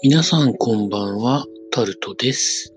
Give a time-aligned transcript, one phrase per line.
[0.00, 2.72] 皆さんこんばんは、タルトです。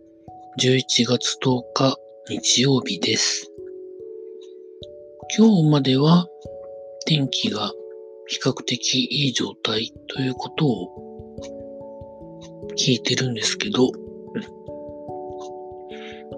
[0.59, 1.95] 11月10日
[2.29, 3.51] 日曜日です。
[5.37, 6.25] 今日までは
[7.05, 7.71] 天気が
[8.25, 10.89] 比較的いい状態ということを
[12.75, 13.91] 聞いてるんですけど、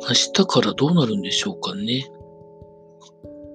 [0.02, 2.06] 明日からどうなるんでしょうかね。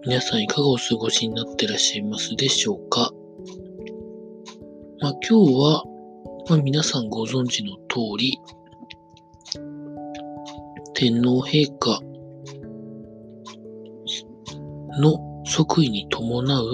[0.06, 3.12] 皆さんいかがお過ごしになってらっしゃいますでしょうか。
[5.00, 5.84] まあ今日は
[6.48, 8.40] まあ、皆さんご存知の通り、
[10.94, 12.00] 天皇陛下
[14.98, 16.64] の即位に伴う、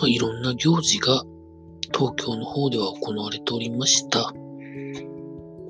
[0.00, 1.22] まあ、いろんな行事が
[1.92, 4.32] 東京の方では行われておりました。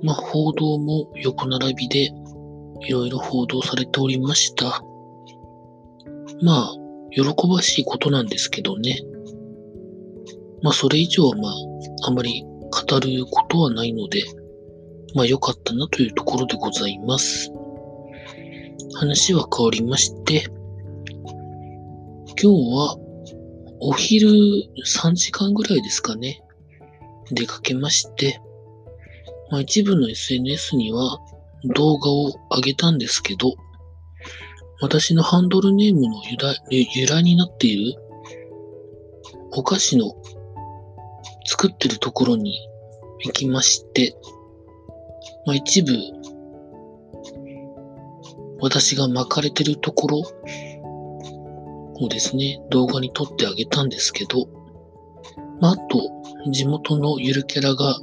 [0.04, 2.12] まあ、報道も横並びで
[2.82, 4.80] いろいろ報道されておりました。
[6.42, 6.74] まあ、
[7.10, 9.00] 喜ばしいことなんですけどね。
[10.62, 11.54] まあ、それ以上はまあ、
[12.06, 14.22] あまり語ることはないので、
[15.14, 17.50] まあ良かったなというところでございます。
[18.94, 20.44] 話は変わりまして、
[22.40, 22.96] 今日は
[23.80, 26.42] お昼3時間ぐらいですかね、
[27.30, 28.40] 出かけまして、
[29.50, 31.18] まあ一部の SNS には
[31.74, 33.54] 動画を上げたんですけど、
[34.80, 37.98] 私のハンドルネームの由来由来になっている
[39.52, 40.12] お菓子の
[41.46, 42.58] 作ってるところに
[43.24, 44.16] 行きまして、
[45.46, 45.92] まあ、一部、
[48.60, 50.22] 私が巻かれてるところ
[52.00, 54.48] をですね、動画に撮ってあげたんですけど、
[55.60, 56.10] まあ、あと、
[56.50, 57.96] 地元のゆるキャラが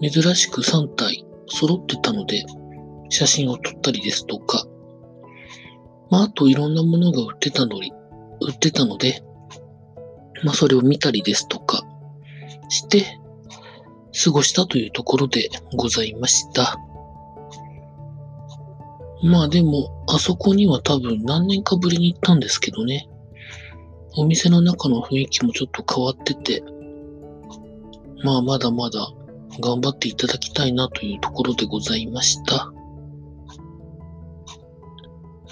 [0.00, 2.44] 珍しく3体揃ってたので、
[3.10, 4.64] 写真を撮ったりですとか、
[6.10, 7.92] まあ、あといろんなものが売ってたのに、
[8.40, 9.22] 売ってたので、
[10.44, 11.84] まあ、それを見たりですとか、
[12.70, 13.18] して
[14.24, 16.78] 過ごしたというところでございました。
[19.22, 23.08] まあでも、あそこには多分何年かぶりに行ったんですけどね。
[24.16, 26.62] お店の中の雰囲気もちょっと変わってて、
[28.24, 29.12] まあまだまだ
[29.60, 32.72] 頑張っていただきたいなというところでございました。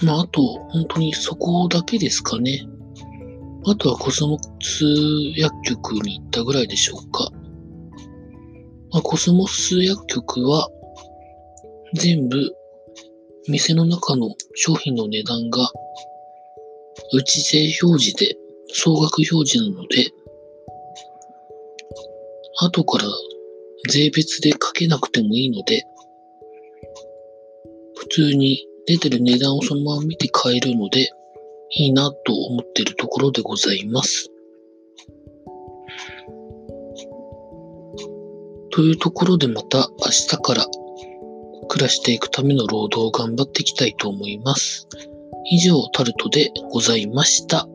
[0.02, 2.66] まああと、本当にそこだけですかね。
[3.70, 4.84] あとはコスモス
[5.36, 7.30] 薬局に行ったぐらいでしょうか。
[8.90, 10.70] まあ、コスモス薬局は
[11.94, 12.50] 全部
[13.46, 15.70] 店の中の商品の値段が
[17.12, 18.36] 内税表示で
[18.72, 20.06] 総額表示なので
[22.60, 23.04] 後から
[23.90, 25.84] 税別で書けなくてもいいので
[27.96, 31.10] 普通に出てる値段をそのまま見て買えるので
[31.70, 34.30] いいなと思っているところでございます。
[38.70, 40.66] というところでまた明日から
[41.68, 44.88] 暮らしていくための労働を頑張っていきたいと思います。
[45.50, 47.66] 以上、タルトでございました。